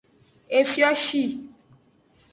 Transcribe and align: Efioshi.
Efioshi. 0.59 1.21